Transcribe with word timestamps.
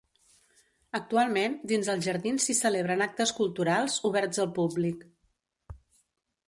Actualment, 0.99 1.57
dins 1.71 1.91
els 1.93 2.07
jardins 2.07 2.47
s'hi 2.47 2.57
celebren 2.61 3.07
actes 3.09 3.35
culturals, 3.41 4.01
oberts 4.11 4.43
al 4.47 4.53
públic. 4.61 5.07